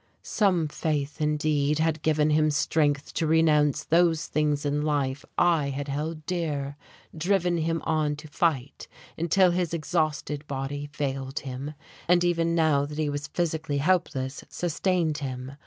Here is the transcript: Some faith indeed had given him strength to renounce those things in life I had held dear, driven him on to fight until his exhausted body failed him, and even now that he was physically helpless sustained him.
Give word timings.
Some 0.23 0.67
faith 0.67 1.21
indeed 1.21 1.77
had 1.77 2.01
given 2.01 2.31
him 2.31 2.49
strength 2.49 3.13
to 3.13 3.27
renounce 3.27 3.83
those 3.83 4.25
things 4.25 4.65
in 4.65 4.81
life 4.81 5.23
I 5.37 5.69
had 5.69 5.89
held 5.89 6.25
dear, 6.25 6.75
driven 7.15 7.57
him 7.59 7.83
on 7.85 8.15
to 8.15 8.27
fight 8.27 8.87
until 9.15 9.51
his 9.51 9.75
exhausted 9.75 10.47
body 10.47 10.87
failed 10.91 11.41
him, 11.41 11.75
and 12.07 12.23
even 12.23 12.55
now 12.55 12.87
that 12.87 12.97
he 12.97 13.11
was 13.11 13.27
physically 13.27 13.77
helpless 13.77 14.43
sustained 14.49 15.19
him. 15.19 15.51